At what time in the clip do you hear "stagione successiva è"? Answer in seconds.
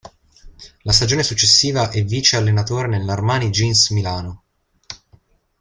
0.93-2.03